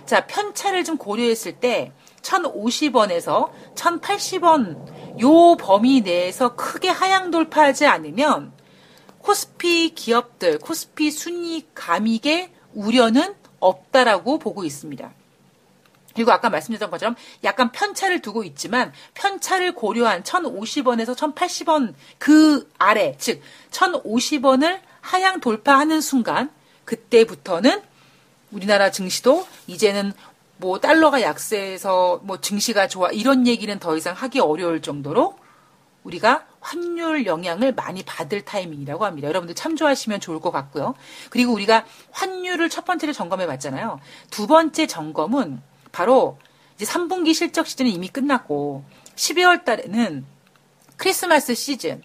[0.07, 1.93] 자, 편차를 좀 고려했을 때
[2.27, 8.53] 1,050원에서 1,080원 요 범위 내에서 크게 하향 돌파하지 않으면
[9.19, 15.11] 코스피 기업들, 코스피 순이익 감익의 우려는 없다라고 보고 있습니다.
[16.15, 23.43] 그리고 아까 말씀드렸던 것처럼 약간 편차를 두고 있지만 편차를 고려한 1,050원에서 1,080원 그 아래, 즉
[23.71, 26.51] 1,050원을 하향 돌파하는 순간
[26.85, 27.83] 그때부터는
[28.51, 30.13] 우리나라 증시도 이제는
[30.59, 35.37] 뭐 달러가 약세해서 뭐 증시가 좋아 이런 얘기는 더 이상 하기 어려울 정도로
[36.03, 39.29] 우리가 환율 영향을 많이 받을 타이밍이라고 합니다.
[39.29, 40.95] 여러분들 참조하시면 좋을 것 같고요.
[41.31, 44.01] 그리고 우리가 환율을 첫 번째로 점검해 봤잖아요.
[44.31, 45.61] 두 번째 점검은
[45.93, 46.39] 바로
[46.77, 48.85] 이제 3분기 실적 시즌이 이미 끝났고
[49.17, 50.25] 12월 달에는
[50.97, 52.03] 크리스마스 시즌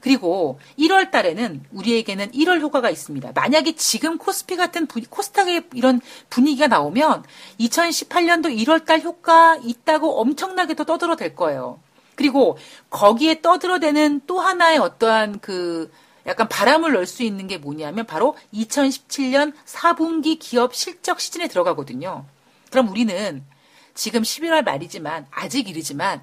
[0.00, 3.32] 그리고 1월 달에는 우리에게는 1월 효과가 있습니다.
[3.34, 7.24] 만약에 지금 코스피 같은 부, 코스닥의 이런 분위기가 나오면
[7.60, 11.80] 2018년도 1월 달 효과 있다고 엄청나게 또 떠들어댈 거예요.
[12.14, 12.58] 그리고
[12.90, 15.90] 거기에 떠들어대는 또 하나의 어떠한 그
[16.26, 22.24] 약간 바람을 넣을 수 있는 게 뭐냐면 바로 2017년 4분기 기업 실적 시즌에 들어가거든요.
[22.70, 23.44] 그럼 우리는
[23.94, 26.22] 지금 11월 말이지만 아직 이르지만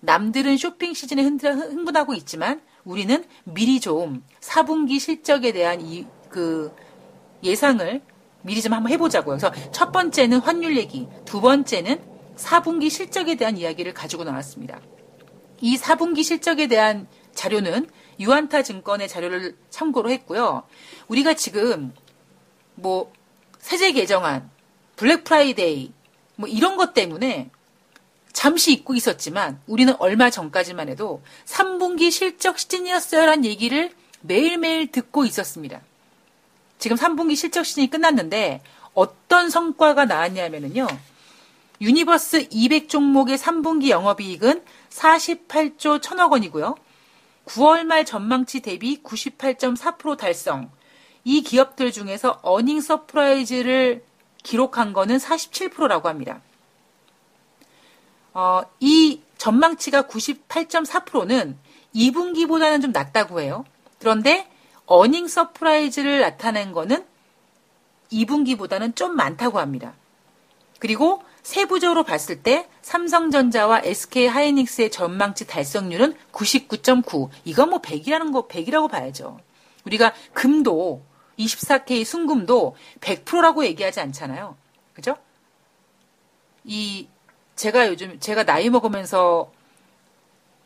[0.00, 6.74] 남들은 쇼핑 시즌에 흥분하고 있지만 우리는 미리 좀 4분기 실적에 대한 이 그
[7.44, 8.02] 예상을
[8.42, 9.38] 미리 좀 한번 해보자고요.
[9.38, 12.02] 그래서 첫 번째는 환율 얘기, 두 번째는
[12.36, 14.80] 4분기 실적에 대한 이야기를 가지고 나왔습니다.
[15.60, 20.64] 이 4분기 실적에 대한 자료는 유한타 증권의 자료를 참고로 했고요.
[21.06, 21.94] 우리가 지금
[22.74, 23.12] 뭐
[23.60, 24.50] 세제 개정안,
[24.96, 25.92] 블랙 프라이데이
[26.34, 27.50] 뭐 이런 것 때문에
[28.34, 35.80] 잠시 잊고 있었지만 우리는 얼마 전까지만 해도 3분기 실적 시즌이었어요라는 얘기를 매일매일 듣고 있었습니다.
[36.78, 38.60] 지금 3분기 실적 시즌이 끝났는데
[38.92, 40.86] 어떤 성과가 나왔냐면요.
[41.80, 46.74] 유니버스 200 종목의 3분기 영업이익은 48조 1000억 원이고요.
[47.46, 50.70] 9월 말 전망치 대비 98.4% 달성.
[51.22, 54.04] 이 기업들 중에서 어닝 서프라이즈를
[54.42, 56.40] 기록한 거는 47%라고 합니다.
[58.34, 61.56] 어, 이 전망치가 98.4%는
[61.94, 63.64] 2분기보다는 좀 낮다고 해요.
[63.98, 64.48] 그런데
[64.86, 67.04] 어닝 서프라이즈를 나타낸 거는
[68.12, 69.94] 2분기보다는 좀 많다고 합니다.
[70.78, 77.28] 그리고 세부적으로 봤을 때 삼성전자와 SK 하이닉스의 전망치 달성률은 99.9.
[77.44, 79.38] 이건 뭐 100이라는 거 100이라고 봐야죠.
[79.84, 81.02] 우리가 금도
[81.38, 84.56] 24K 순금도 100%라고 얘기하지 않잖아요.
[84.94, 85.16] 그죠?
[86.64, 87.08] 이,
[87.56, 89.52] 제가 요즘, 제가 나이 먹으면서,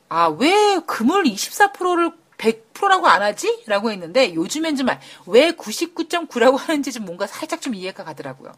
[0.09, 3.65] 아, 왜 금을 24%를 100%라고 안 하지?
[3.67, 4.89] 라고 했는데, 요즘엔 좀,
[5.27, 8.53] 왜 99.9라고 하는지 좀 뭔가 살짝 좀 이해가 가더라고요.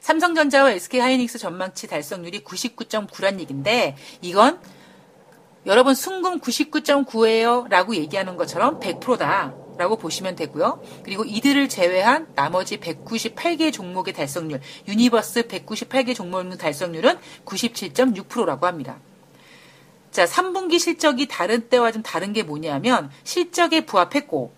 [0.00, 4.60] 삼성전자와 SK 하이닉스 전망치 달성률이 99.9란 얘기인데, 이건
[5.66, 9.52] 여러분 순금 99.9예요 라고 얘기하는 것처럼 100%다.
[9.78, 10.82] 라고 보시면 되고요.
[11.04, 18.98] 그리고 이들을 제외한 나머지 198개 종목의 달성률, 유니버스 198개 종목의 달성률은 97.6%라고 합니다.
[20.10, 24.54] 자, 3분기 실적이 다른 때와 좀 다른 게 뭐냐면 실적에 부합했고,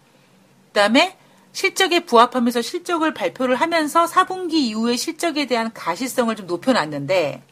[0.69, 1.17] 그 다음에
[1.53, 7.43] 실적에 부합하면서 실적을 발표를 하면서 4분기 이후의 실적에 대한 가시성을 좀 높여 놨는데,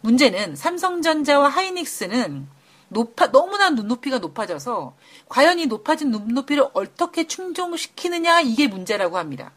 [0.00, 2.48] 문제는 삼성전자와 하이닉스는
[2.92, 4.94] 높아, 너무나 눈높이가 높아져서
[5.28, 9.52] 과연 이 높아진 눈높이를 어떻게 충족시키느냐 이게 문제라고 합니다.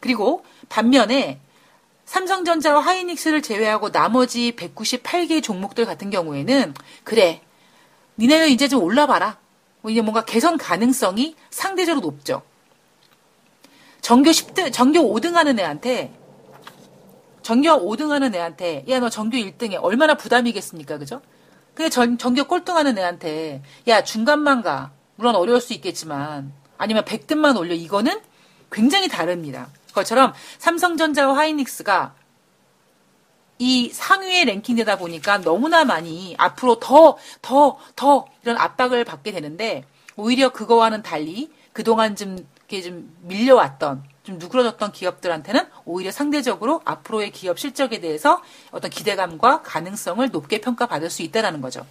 [0.00, 1.40] 그리고 반면에
[2.04, 7.42] 삼성전자와 하이닉스를 제외하고 나머지 198개 종목들 같은 경우에는 그래
[8.18, 9.38] 니네는 이제 좀 올라봐라.
[9.82, 12.42] 뭐 이제 뭔가 개선 가능성이 상대적으로 높죠.
[14.00, 16.14] 전교 10등, 전교 5등 하는 애한테
[17.42, 20.98] 전교 5등 하는 애한테 야 너 전교 1등에 얼마나 부담이겠습니까?
[20.98, 21.20] 그죠?
[21.78, 24.90] 근데 전, 전교 꼴등하는 애한테 야 중간만 가.
[25.14, 27.72] 물론 어려울 수 있겠지만 아니면 100등만 올려.
[27.72, 28.20] 이거는
[28.72, 29.68] 굉장히 다릅니다.
[29.86, 32.16] 그것처럼 삼성전자와 하이닉스가
[33.60, 39.84] 이 상위에 랭킹되다 보니까 너무나 많이 앞으로 더, 더, 더 이런 압박을 받게 되는데
[40.16, 47.58] 오히려 그거와는 달리 그동안 좀 이렇게 좀 밀려왔던 좀 누그러졌던 기업들한테는 오히려 상대적으로 앞으로의 기업
[47.58, 51.86] 실적에 대해서 어떤 기대감과 가능성을 높게 평가받을 수 있다라는 거죠.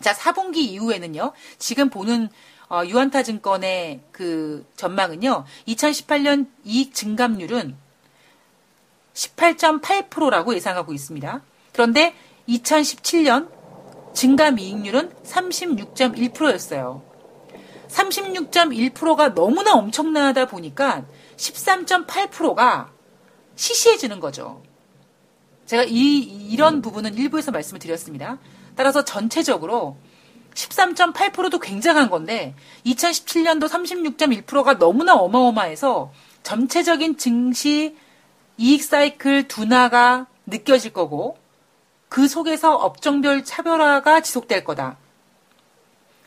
[0.00, 1.32] 자, 4분기 이후에는요.
[1.58, 2.28] 지금 보는
[2.68, 5.46] 어, 유한타 증권의 그 전망은요.
[5.68, 7.74] 2018년 이익 증감률은
[9.14, 11.40] 18.8%라고 예상하고 있습니다.
[11.72, 12.14] 그런데
[12.46, 13.50] 2017년
[14.12, 17.07] 증감 이익률은 36.1%였어요.
[17.88, 21.04] 36.1%가 너무나 엄청나다 보니까
[21.36, 22.90] 13.8%가
[23.56, 24.62] 시시해지는 거죠.
[25.66, 26.18] 제가 이,
[26.50, 28.38] 이런 부분은 일부에서 말씀을 드렸습니다.
[28.74, 29.96] 따라서 전체적으로
[30.54, 32.54] 13.8%도 굉장한 건데
[32.86, 37.96] 2017년도 36.1%가 너무나 어마어마해서 전체적인 증시
[38.56, 41.36] 이익 사이클 둔화가 느껴질 거고
[42.08, 44.96] 그 속에서 업종별 차별화가 지속될 거다.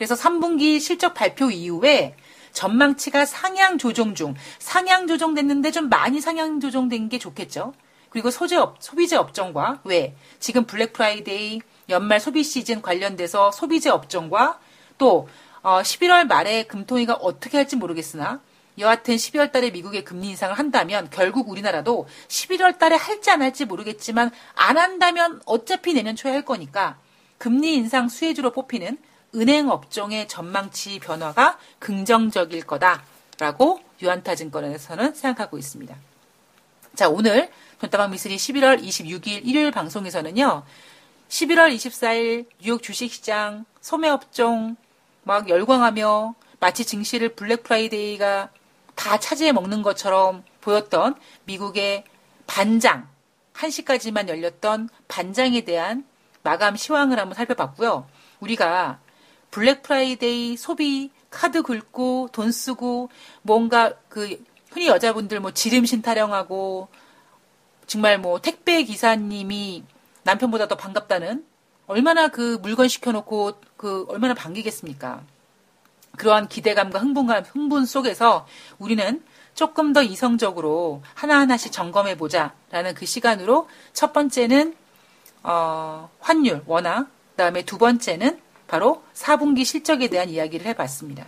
[0.02, 2.16] 그래서 3분기 실적 발표 이후에
[2.54, 7.76] 전망치가 상향 조정 중, 상향 조정됐는데 좀 많이 상향 조정된 게 좋겠죠.
[8.10, 11.60] 그리고 소재 업, 소비재 업종과 왜 지금 블랙 프라이데이
[11.90, 14.60] 연말 소비 시즌 관련돼서 소비재 업종과
[14.98, 15.30] 또
[15.62, 18.42] 어, 11월 말에 금통위가 어떻게 할지 모르겠으나
[18.80, 24.32] 여하튼 12월 달에 미국의 금리 인상을 한다면 결국 우리나라도 11월 달에 할지 안 할지 모르겠지만
[24.56, 26.98] 안 한다면 어차피 내년 초에 할 거니까
[27.38, 28.98] 금리 인상 수혜주로 뽑히는
[29.36, 35.96] 은행 업종의 전망치 변화가 긍정적일 거다라고 유안타 증권에서는 생각하고 있습니다.
[36.96, 40.64] 자, 오늘 돈다방 미스리 11월 26일 일요일 방송에서는요.
[41.30, 44.76] 11월 24일 뉴욕 주식시장 소매업종
[45.24, 48.50] 막 열광하며 마치 증시를 블랙 프라이데이가
[48.96, 51.16] 다 차지해 먹는 것처럼 보였던
[51.46, 52.04] 미국의
[52.46, 53.08] 반장,
[53.54, 56.06] 1시까지만 열렸던 반장에 대한
[56.44, 58.08] 마감 시황을 한번 살펴봤고요.
[58.42, 59.00] 우리가
[59.52, 63.10] 블랙 프라이데이 소비 카드 긁고 돈 쓰고
[63.42, 66.88] 뭔가 그 흔히 여자분들 뭐 지름신 타령하고
[67.86, 69.84] 정말 뭐 택배 기사님이
[70.24, 71.46] 남편보다 더 반갑다는
[71.88, 75.22] 얼마나 그 물건 시켜놓고 그 얼마나 반기겠습니까?
[76.18, 78.48] 그러한 기대감과 흥분감, 흥분 속에서
[78.80, 79.22] 우리는
[79.56, 84.76] 조금 더 이성적으로 하나하나씩 점검해 보자라는 그 시간으로 첫 번째는
[85.44, 88.40] 어, 환율, 원화, 그다음에 두 번째는
[88.72, 91.26] 바로 4분기 실적에 대한 이야기를 해봤습니다.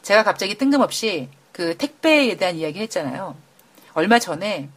[0.00, 3.36] 제가 갑자기 뜬금없이 그 택배에 대한 이야기 했잖아요.
[3.92, 4.70] 얼마 전에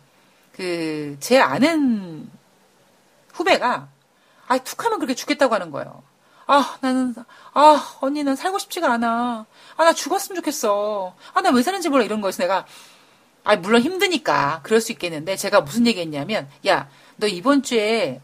[0.52, 2.30] 그 제 아는
[3.34, 3.88] 후배가
[4.48, 6.04] 아 툭 하면 그렇게 죽겠다고 하는 거예요.
[6.46, 7.16] 아 나는
[7.54, 9.46] 아 언니 는 살고 싶지가 않아.
[9.78, 11.16] 아 나 죽었으면 좋겠어.
[11.34, 12.66] 아 나 왜 사는지 몰라 이런 거에서 내가
[13.46, 18.20] 아 물론 힘드니까 그럴 수 있겠는데 제가 무슨 얘기 했냐면 야 너 이번 주에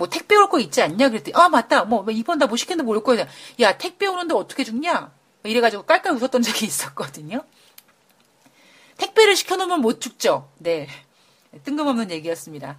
[0.00, 1.10] 뭐 택배 올 거 있지 않냐?
[1.10, 1.84] 그랬더니 아 맞다.
[1.84, 3.26] 뭐, 뭐 이번 다뭐 시켰는데 뭐올 거야.
[3.60, 5.12] 야 택배 오는데 어떻게 죽냐?
[5.44, 7.44] 이래가지고 깔깔 웃었던 적이 있었거든요.
[8.96, 10.50] 택배를 시켜놓으면 못 죽죠.
[10.58, 10.88] 네.
[11.64, 12.78] 뜬금없는 얘기였습니다.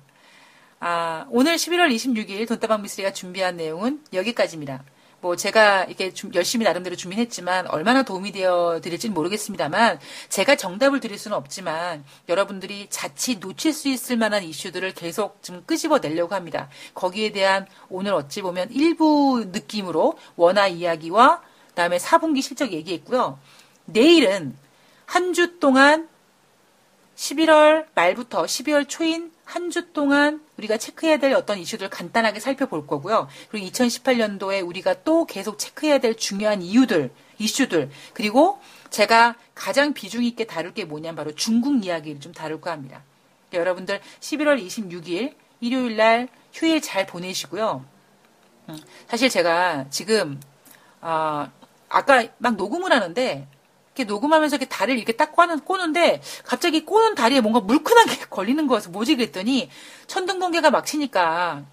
[0.79, 4.83] 아 오늘 11월 26일 돈다방 미스리가 준비한 내용은 여기까지입니다
[5.21, 11.37] 뭐 제가 이렇게 열심히 나름대로 준비했지만 얼마나 도움이 되어 드릴지는 모르겠습니다만 제가 정답을 드릴 수는
[11.37, 16.69] 없지만 여러분들이 자칫 놓칠 수 있을 만한 이슈들을 계속 좀 끄집어 내려고 합니다.
[16.95, 23.39] 거기에 대한 오늘 어찌 보면 일부 느낌으로 원화 이야기와 그다음에 4분기 실적 얘기했고요.
[23.85, 24.57] 내일은
[25.05, 26.09] 한 주 동안
[27.15, 33.27] 11월 말부터 12월 초인 한 주 동안 우리가 체크해야 될 어떤 이슈들 간단하게 살펴볼 거고요.
[33.49, 40.45] 그리고 2018년도에 우리가 또 계속 체크해야 될 중요한 이유들, 이슈들, 그리고 제가 가장 비중 있게
[40.45, 43.03] 다룰 게 뭐냐면 바로 중국 이야기를 좀 다룰까 합니다.
[43.51, 47.83] 여러분들 11월 26일 일요일 날 휴일 잘 보내시고요.
[48.69, 50.39] 음, 사실 제가 지금
[51.01, 51.51] 어,
[51.89, 53.47] 아까 막 녹음을 하는데
[53.93, 58.65] 이렇게 녹음하면서 이렇게 다리를 이렇게 딱 꼬는, 꼬는데 갑자기 꼬는 다리에 뭔가 물큰한 게 걸리는
[58.67, 59.69] 거여서 뭐지 그랬더니
[60.07, 61.63] 천둥번개가 막 치니까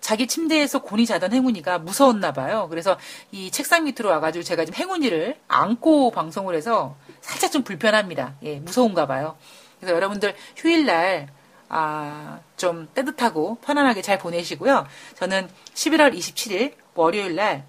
[0.00, 2.68] 자기 침대에서 곤히 자던 행운이가 무서웠나 봐요.
[2.70, 2.96] 그래서
[3.32, 8.34] 이 책상 밑으로 와가지고 제가 지금 행운이를 안고 방송을 해서 살짝 좀 불편합니다.
[8.44, 9.36] 예, 무서운가 봐요.
[9.80, 11.28] 그래서 여러분들 휴일날
[11.68, 14.86] 아, 좀 따뜻하고 편안하게 잘 보내시고요.
[15.16, 17.66] 저는 11월 27일 월요일 날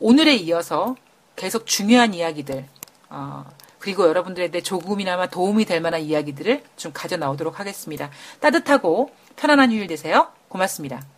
[0.00, 0.96] 오늘에 이어서
[1.36, 2.66] 계속 중요한 이야기들
[3.08, 3.44] 어,
[3.78, 8.10] 그리고 여러분들에게 조금이나마 도움이 될 만한 이야기들을 좀 가져 나오도록 하겠습니다.
[8.40, 10.28] 따뜻하고 편안한 휴일 되세요.
[10.48, 11.15] 고맙습니다.